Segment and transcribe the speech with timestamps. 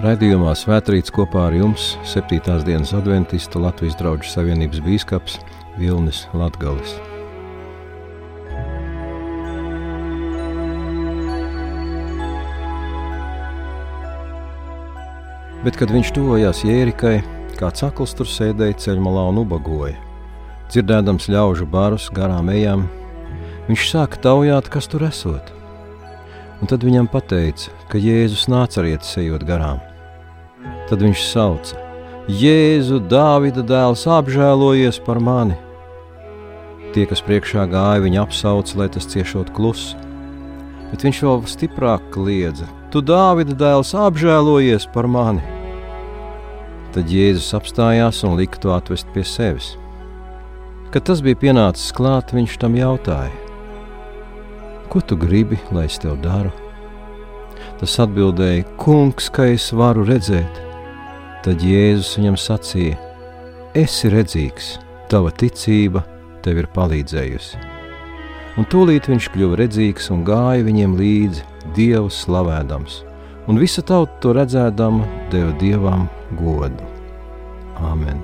[0.00, 2.38] Radījumā Svētrīts kopā ar jums 7.
[2.64, 5.34] dienas adventista Latvijas draugu savienības bīskaps
[5.76, 6.94] Vilnis Latgalis.
[15.66, 17.18] Bet, kad viņš tuvojās Jērikai,
[17.60, 20.00] kāds akls tur sēdēja ceļmalā un ubagoja.
[20.72, 22.88] Dzirdēdams ļaužu barus garām ejām,
[23.68, 25.52] viņš sāka taujāt, kas tur esot.
[26.64, 29.89] Un tad viņam teica, ka Jēzus nāca arī ejot garām.
[30.90, 31.78] Tad viņš sauca:
[32.26, 35.54] Jēzu, Dāvida dēls, apžēlojies par mani!
[36.90, 39.94] Tie, kas priekšā gāja, viņu apsauca, lai tas ciešot klusu.
[40.90, 45.44] Bet viņš vēl stiprāk kliedza: Tu, Dāvida dēls, apžēlojies par mani!
[46.90, 49.76] Tad Jēzus apstājās un lika to atvest pie sevis.
[50.90, 53.30] Kad tas bija pienācis klāt, viņš tam jautāja:
[54.90, 56.50] Ko tu gribi, lai es tev daru?
[57.78, 60.66] Tas atbildēja: Kungs, ka es varu redzēt.
[61.44, 62.96] Tad Jēzus viņam sacīja:
[63.78, 64.74] Esi redzīgs,
[65.08, 66.02] tava ticība
[66.44, 67.60] tev ir palīdzējusi.
[68.58, 71.46] Un tūlīt viņš kļuva redzīgs un gāja viņiem līdzi,
[71.76, 73.02] Dievu slavēdams,
[73.48, 76.08] un visa tauta to redzēdama deva Dievam
[76.40, 76.88] godu.
[77.88, 78.19] Āmen!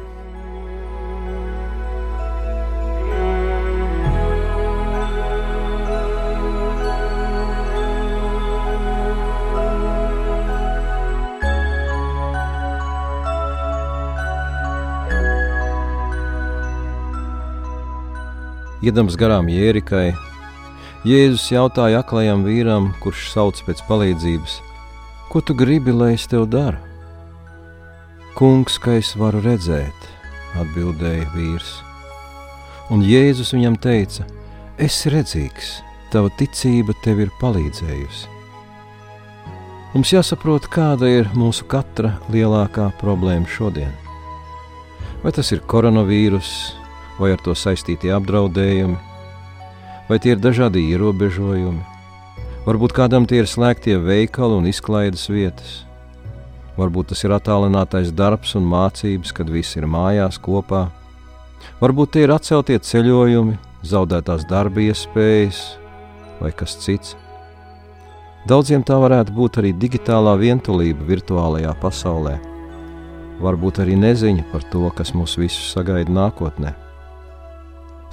[18.87, 20.13] Iedams garām Jērikai,
[21.07, 24.61] Jēzus jautāja aklajam vīram, kurš sauc pēc palīdzības:
[25.33, 26.79] Ko tu gribi, lai es tev daru?
[28.39, 30.07] Kungs, ka es varu redzēt,
[30.63, 31.73] atbildēja vīrs.
[32.95, 34.29] Un Jēzus viņam teica:
[34.79, 35.81] Esi redzīgs,
[36.15, 38.31] tava ticība tev ir palīdzējusi.
[39.97, 43.95] Mums jāsaprot, kāda ir mūsu katra lielākā problēma šodien.
[45.27, 46.77] Vai tas ir koronavīruss,
[47.21, 48.97] vai ar to saistītie apdraudējumi,
[50.09, 51.83] vai tie ir dažādi ierobežojumi.
[52.67, 55.83] Varbūt kādam tie ir slēgtie veikali un izklaides vietas.
[56.77, 60.89] Varbūt tas ir attālinātais darbs un mācības, kad visi ir mājās kopā.
[61.81, 63.57] Varbūt tie ir atceltie ceļojumi,
[63.87, 65.63] zaudētās darba iespējas
[66.41, 67.15] vai kas cits.
[68.47, 72.37] Daudziem tā varētu būt arī digitālā vientulība virtuālajā pasaulē.
[73.43, 76.86] Varbūt arī neziņa par to, kas mūs visus sagaida nākotnē.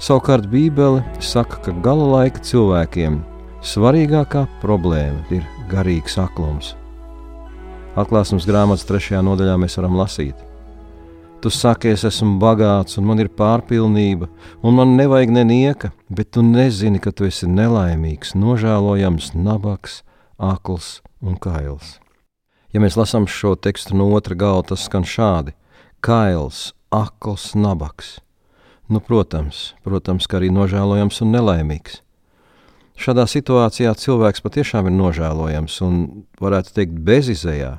[0.02, 3.20] Savukārt Bībele saka, ka gala laika cilvēkiem
[3.64, 6.72] svarīgākā problēma ir garīgs aklums.
[7.94, 10.34] Atklāsmes grāmatas trešajā nodaļā mēs varam lasīt.
[11.44, 14.26] Tu saki, es esmu bagāts, un man ir pārpilnība,
[14.64, 20.00] un man nevajag nenieka, bet tu nezini, ka tu esi nelaimīgs, nožēlojams, nabaks,
[20.40, 22.00] akls un kails.
[22.74, 25.54] Ja mēs lasām šo tekstu no otra gala, tas skan šādi:
[26.02, 28.16] kails, akls, nabaks.
[28.88, 32.02] Nu, protams, protams, ka arī nožēlojams un nelaimīgs.
[33.00, 35.94] Šādā situācijā cilvēks patiešām ir nožēlojams un,
[36.42, 37.78] varētu teikt, bezizējā.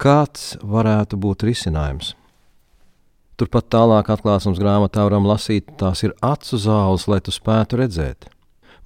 [0.00, 2.14] Kāds varētu būt risinājums?
[3.36, 8.30] Turpat tālāk atklāsmes grāmatā varam lasīt, tās ir acu zāles, lai tu spētu redzēt.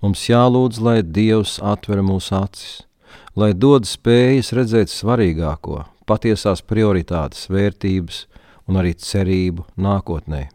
[0.03, 2.81] Mums jālūdz, lai Dievs atver mūsu acis,
[3.37, 8.25] lai dod spējas redzēt svarīgāko, patiesās prioritātes, vērtības
[8.67, 10.49] un arī cerību nākotnē.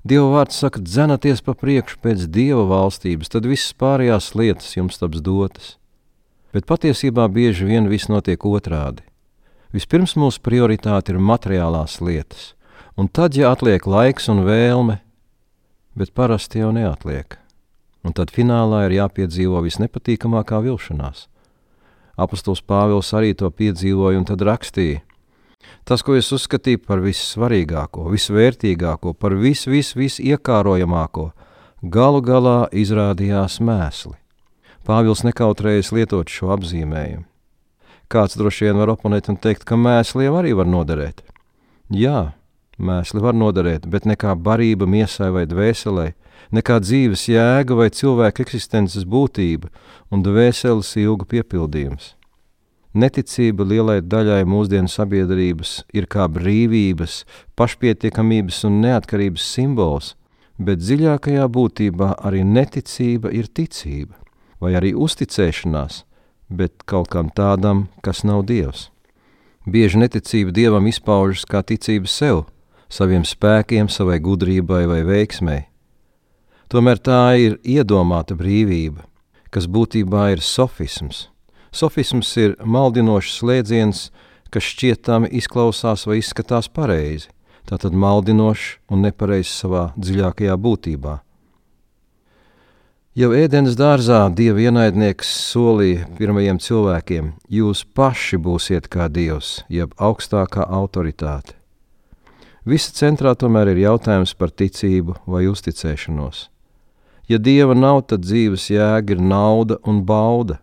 [0.00, 5.20] Dieva vārds saka, dzenaties pa priekšu pēc dieva valstības, tad visas pārējās lietas jums taps
[5.20, 5.74] dotas.
[6.56, 9.04] Bet patiesībā bieži vien viss notiek otrādi.
[9.76, 12.54] Vispirms mūsu prioritāte ir materiālās lietas,
[12.96, 14.96] un tad, ja atliek laiks un vēlme,
[15.94, 17.36] bet parasti jau neatliek,
[18.02, 21.28] un tad finālā ir jāpiedzīvo visnepatīkamākā vilšanās.
[22.16, 25.04] Apostols Pāvils arī to piedzīvoja un tad rakstīja:
[25.84, 31.30] Tas, ko es uzskatīju par vissvarīgāko, visvērtīgāko, par visu, visu, visu iekārojamāko,
[31.82, 34.16] galu galā izrādījās mēsli.
[34.86, 37.26] Pāvils nekautrējas lietot šo apzīmējumu.
[38.10, 41.22] Kāds droši vien var oponēt un teikt, ka mēsli jau arī var noderēt.
[41.94, 42.32] Jā,
[42.78, 46.08] mēsli var noderēt, bet nekā barība miesai vai dvēselē,
[46.50, 49.70] nekā dzīves jēga vai cilvēka eksistences būtība
[50.10, 52.16] un dvēseles ilgu piepildījums.
[52.90, 57.20] Neticība lielai daļai mūsdienu sabiedrības ir kā brīvības,
[57.54, 60.16] pašpietiekamības un neatkarības simbols,
[60.58, 64.18] bet dziļākajā būtībā arī neticība ir ticība,
[64.58, 66.02] vai arī uzticēšanās,
[66.50, 68.88] bet kaut kam tādam, kas nav Dievs.
[69.70, 72.48] Bieži neticība Dievam izpaužas kā ticība sev,
[72.90, 75.68] saviem spēkiem, savai gudrībai vai veiksmei.
[76.66, 79.06] Tomēr tā ir iedomāta brīvība,
[79.54, 81.28] kas būtībā ir sofisms
[81.70, 84.08] Sofisms ir maldinošs slēdziens,
[84.50, 87.30] kas šķietami izklausās vai izskatās pareizi,
[87.70, 91.20] tātad maldinošs un nepareizs savā dziļākajā būtībā.
[93.18, 100.62] Jau ēdienas dārzā Dieva ienaidnieks solīja pirmajiem cilvēkiem: Jūs paši būsiet kā Dievs, jeb augstākā
[100.62, 101.56] autoritāte.
[102.64, 106.48] Visa centrā tomēr ir jautājums par ticību vai uzticēšanos.
[107.26, 110.60] Ja dieva nav, tad dzīves jēga ir nauda un bauda.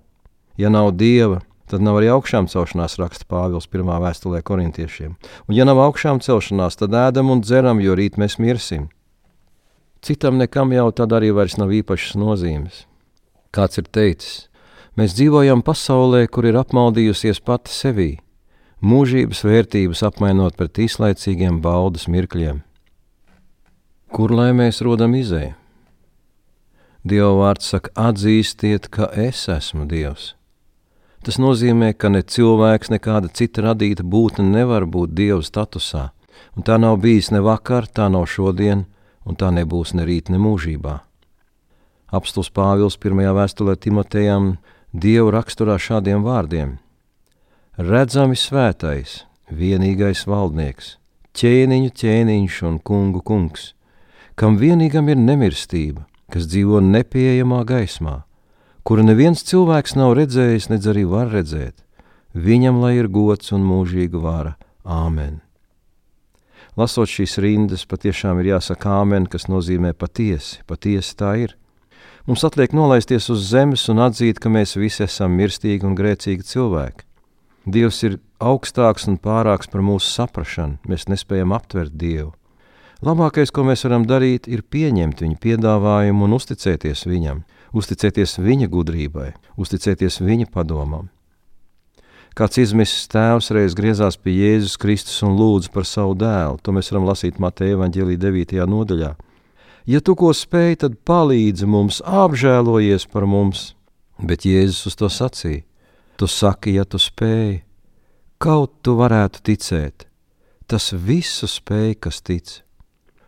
[0.57, 3.89] Ja nav dieva, tad nav arī augšām celšanās, raksta Pāvils 1.
[4.01, 5.15] vēstulē korintiešiem.
[5.45, 8.87] Un, ja nav augšām celšanās, tad ēdam un dzeram, jo rīt mēs mirsim.
[10.01, 12.85] Citam nekam jau tad arī vairs nav īpašas nozīmes.
[13.53, 14.47] Kāds ir teicis,
[14.97, 18.09] mēs dzīvojam pasaulē, kur ir apmaldījusies pati sevī,
[18.81, 22.63] mūžības vērtības apmainot pret īslaicīgiem baudas mirkļiem.
[24.13, 25.53] Kur lai mēs rodam izēju?
[27.07, 30.36] Dieva vārds saka, atzīstiet, ka es esmu Dievs.
[31.27, 36.05] Tas nozīmē, ka ne cilvēks, nekāda cita radīta būtne nevar būt Dieva statusā,
[36.55, 38.85] un tā nav bijis ne vakar, tā nav šodien,
[39.27, 40.95] un tā nebūs ne rīt, ne mūžībā.
[42.15, 44.53] Apstults Pāvils pirmajā vēstulē Timotejam
[44.95, 46.77] Dievu raksturā šādiem vārdiem:
[47.75, 50.95] Redzami svētais, vienīgais valdnieks,
[51.35, 53.73] ķēniņu ķēniņš un kungu kungs,
[54.39, 58.21] kam vienīgam ir nemirstība kas dzīvo nepieejamā gaismā,
[58.87, 61.75] kuru neviens cilvēks nav redzējis, nedz arī var redzēt.
[62.31, 64.53] Viņam lai ir gods un mūžīga vara.
[64.87, 65.41] Āmen!
[66.79, 71.57] Lasot šīs rindas, patiešām ir jāsaka āmen, kas nozīmē patiesi, patiesi tā ir.
[72.29, 77.03] Mums atliek nolaisties uz zemes un atzīt, ka mēs visi esam mirstīgi un grēcīgi cilvēki.
[77.67, 82.31] Dievs ir augstāks un pārāks par mūsu saprašanu, mēs nespējam aptvert Dievu.
[83.03, 87.43] Labākais, ko mēs varam darīt, ir pieņemt viņa piedāvājumu un uzticēties viņam,
[87.75, 91.09] uzticēties viņa gudrībai, uzticēties viņa padomam.
[92.37, 96.59] Kāds izmisis tēvs reiz griezās pie Jēzus Kristus un lūdza par savu dēlu.
[96.61, 98.59] To mēs varam lasīt Mateja evaņģēlī 9.
[98.69, 99.15] nodaļā.
[99.89, 103.71] Ja tu ko spēj, tad palīdzi mums, apžēlojies par mums.
[104.21, 105.63] Bet Jēzus uz to sacīja:
[106.17, 107.63] Tu saki, ja tu spēj,
[108.37, 110.05] kaut tu varētu ticēt.
[110.69, 112.66] Tas visu spēj, kas tic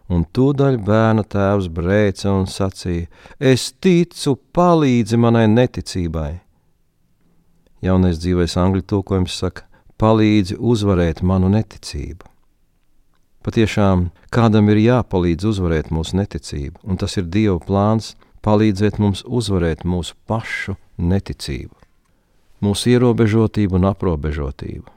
[0.10, 3.08] un tūdaļ bērna tēvs brēca un sacīja:
[3.40, 6.32] Es ticu, palīdzi manai neticībai.
[7.86, 9.66] Jaunais dzīvais angļu tulkojums saka:
[10.00, 12.28] Palīdzi uzvarēt manu neticību.
[13.44, 18.14] Patiešām kādam ir jāpalīdz uzvarēt mūsu neticību, un tas ir Dieva plāns
[18.44, 21.76] palīdzēt mums uzvarēt mūsu pašu neticību,
[22.64, 24.88] mūsu ierobežotību un aprobežotību.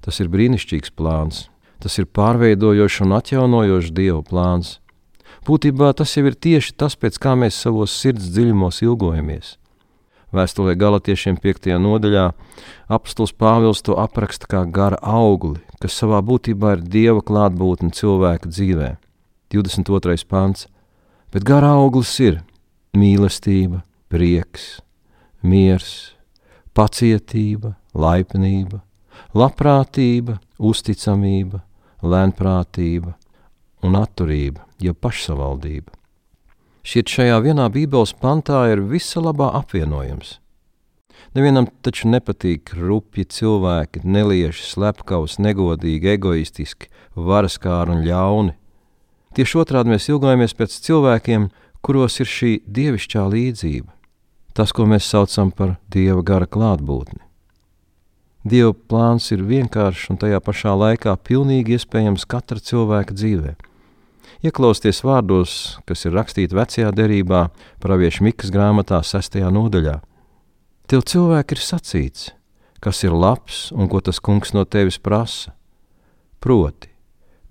[0.00, 1.46] Tas ir brīnišķīgs plāns,
[1.82, 4.76] Tas ir pārveidojošs un atjaunojošs Dieva plāns.
[5.42, 9.56] Būtībā tas jau ir tieši tas, pēc kā mēs savos sirds dziļumos ilgojamies.
[10.32, 11.66] Vēstulē galotiešiem 5.
[11.82, 12.28] nodaļā
[12.88, 18.94] apstults Pāvils to apraksta kā gara augli, kas savā būtībā ir Dieva klātbūtne cilvēka dzīvē.
[19.52, 20.16] 22.
[20.30, 20.68] pants.
[21.34, 22.38] Bet gara auglis ir
[22.96, 24.78] mīlestība, prieks,
[25.42, 26.14] miers,
[26.76, 28.80] pacietība, laipnība,
[29.36, 31.60] labprātība, uzticamība,
[32.02, 33.14] lēnprātība
[33.82, 35.90] un atturība, jeb pašsavaldība.
[36.82, 40.38] Šķiet, šajā vienā Bībeles pantā ir visa labā apvienojums.
[41.32, 48.56] Nevienam taču nepatīk rupji cilvēki, nelieši, slepkavs, negodīgi, egoistiski, varaskāri un ļauni.
[49.32, 51.48] Tieši otrādi mēs ilgojamies pēc cilvēkiem,
[51.80, 53.88] kuros ir šī dievišķā līdzība,
[54.52, 57.22] tas, ko mēs saucam par dieva gara klātbūtni.
[58.42, 63.54] Dieva plāns ir vienkāršs un tajā pašā laikā pilnīgi iespējams katra cilvēka dzīvē.
[64.42, 65.52] Ieklausieties vārdos,
[65.86, 67.44] kas ir rakstīti vecajā derībā,
[67.78, 69.38] praviešu Mikas grāmatā, 6.
[69.54, 70.00] nodaļā.
[70.90, 72.32] Tev cilvēki ir sacīts,
[72.82, 75.54] kas ir labs un ko tas kungs no tevis prasa.
[76.42, 76.90] Proti,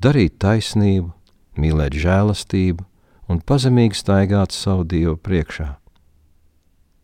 [0.03, 1.13] darīt taisnību,
[1.55, 2.83] mīlēt žēlastību
[3.31, 5.77] un pazemīgi staigāt savu dievu priekšā.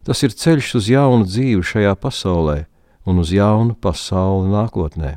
[0.03, 2.65] Tas ir ceļš uz jaunu dzīvi šajā pasaulē
[3.08, 5.16] un uz jaunu pasauli nākotnē.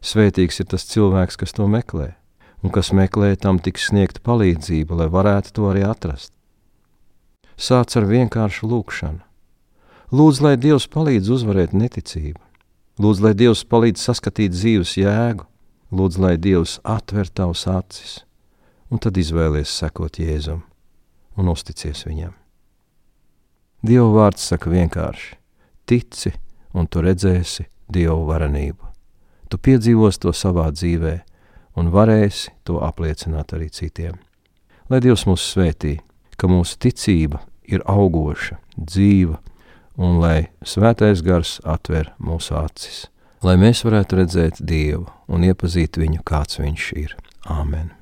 [0.00, 2.14] Svētīgs ir tas cilvēks, kas to meklē,
[2.64, 6.32] un kas meklē tam tiks sniegta palīdzība, lai varētu to arī atrast.
[7.58, 9.20] Sāc ar vienkāršu lūgšanu.
[10.14, 12.40] Lūdzu, lai Dievs palīdz uzvarēt neticību,
[13.02, 15.44] lūdzu, lai Dievs palīdz saskatīt dzīves jēgu,
[15.92, 18.22] lūdzu, lai Dievs atver tavus acis,
[18.88, 20.62] un tad izvēlies sekot Jēzum
[21.38, 22.32] un uzticies viņam.
[23.84, 25.36] Dieva vārds saka vienkārši:
[25.86, 26.32] tici,
[26.78, 28.84] un tu redzēsi Dievu varenību.
[29.48, 31.14] Tu piedzīvos to savā dzīvē
[31.80, 34.18] un varēsi to apliecināt arī citiem.
[34.88, 35.98] Lai Dievs mūs svētī,
[36.36, 39.38] ka mūsu ticība ir augoša, dzīva,
[39.98, 43.06] un lai svētais gars atver mūsu acis.
[43.42, 47.14] lai mēs varētu redzēt Dievu un iepazīt viņu, kāds viņš ir.
[47.46, 47.94] Āmen!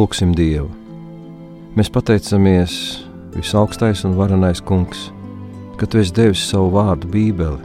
[0.00, 0.70] Lūksim Dievu!
[1.76, 2.74] Mēs pateicamies,
[3.34, 5.10] visaugstais un varenais Kungs,
[5.76, 7.58] ka Tu esi devis savu vārdu, Bībeli,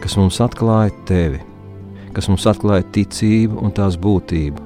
[0.00, 1.42] kas mums atklāja Tevi,
[2.16, 4.64] kas mums atklāja ticību un tās būtību,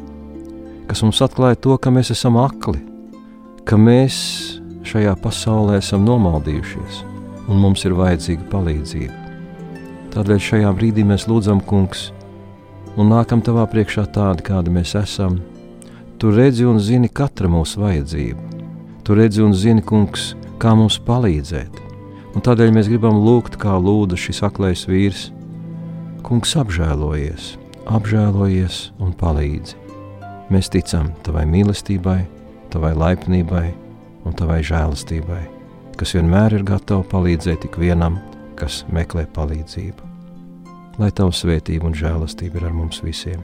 [0.93, 2.79] kas mums atklāja to, ka mēs esam akli,
[3.67, 4.19] ka mēs
[4.87, 7.01] šajā pasaulē esam nomaldījušies
[7.49, 9.17] un mums ir vajadzīga palīdzība.
[10.15, 12.13] Tādēļ šajā brīdī mēs lūdzam, Kungs,
[12.95, 15.41] un nākam Tavā priekšā tādi, kādi mēs esam
[16.19, 18.61] Tu redzi un zini katra mūsu vajadzību.
[19.05, 21.81] Tu redzi un zini, kungs, kā mums palīdzēt.
[22.35, 25.29] Un tādēļ mēs gribam lūgt, kā lūdza šis aklais vīrs.
[26.25, 27.55] Kungs, apžēlojies,
[27.91, 29.77] apžēlojies un palīdzi.
[30.55, 32.21] Mēs ticam tavai mīlestībai,
[32.73, 33.67] tavai laipnībai
[34.25, 35.43] un tavai žēlastībai,
[35.99, 38.21] kas vienmēr ir gatava palīdzēt ikvienam,
[38.59, 40.13] kas meklē palīdzību.
[41.03, 43.43] Lai tava svētība un žēlastība ir ar mums visiem!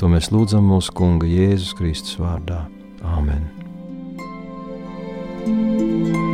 [0.00, 2.64] To mēs lūdzam mūsu Kunga Jēzus Kristus vārdā.
[3.04, 3.48] Āmen!
[5.40, 6.29] thank you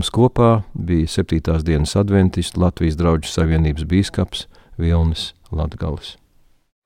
[0.00, 1.60] jums kopā bija 7.
[1.66, 4.46] dienas adventists Latvijas draugu savienības bīskaps
[4.80, 6.19] Vilnis Latgals.